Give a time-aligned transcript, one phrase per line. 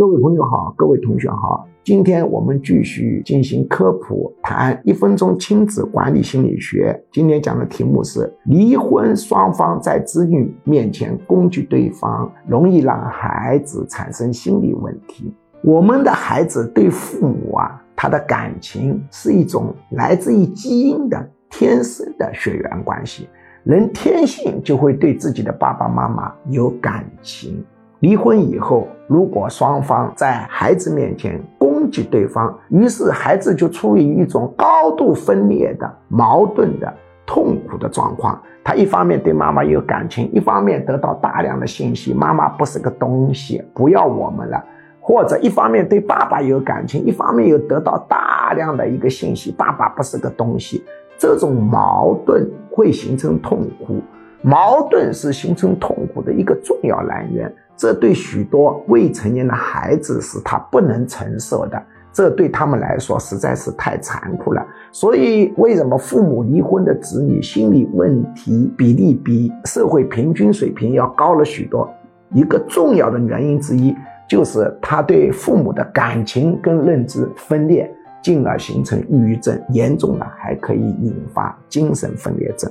[0.00, 6.98] 各位朋友好，各位同学好，今天我们继续进行科普，谈一分钟亲子管理心理学。
[7.12, 15.34] 今天讲的题目是：离婚双方在子女面前攻击对方，容易让孩子产生心理问题。
[15.62, 23.28] 我们的孩子对父母啊，他的感情是一种来自于基因的天生的血缘关系，
[23.64, 27.62] 人天性就会对自己的爸爸妈妈有感情。
[27.98, 36.94] 离婚以后，如果双方在孩子面前攻击对方，于是孩子就处于一种高度分裂的、矛盾的、
[37.26, 38.40] 痛苦的状况。
[38.62, 44.62] 他一方面对妈妈有感情，一方面得到大量的信息：妈妈不是个东西，不要我们了；
[45.00, 50.84] 或者一方面对爸爸有感情，一方面又得到大量的一个信息：爸爸不是个东西。
[51.18, 54.00] 这种矛盾会形成痛苦，
[54.40, 57.52] 矛盾是形成痛苦的一个重要来源。
[57.76, 64.62] 这对许多未成年的孩子是他不能承受的，这对他们来说实在是太残酷了。
[64.92, 71.90] 所以，为什么父母离婚的子女心理问题比例比社会平均水平要高了许多？
[72.34, 73.96] 一个重要的原因之一
[74.28, 77.90] 就是他对父母的感情跟认知分裂，
[78.22, 82.70] 进而形成抑郁症，严重的还可以引发精神分裂症。